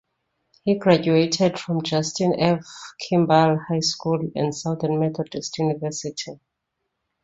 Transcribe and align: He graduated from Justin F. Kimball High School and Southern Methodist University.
He 0.63 0.79
graduated 0.79 1.59
from 1.59 1.83
Justin 1.83 2.33
F. 2.39 2.65
Kimball 3.01 3.59
High 3.67 3.81
School 3.81 4.31
and 4.35 4.55
Southern 4.55 4.99
Methodist 4.99 5.59
University. 5.59 6.39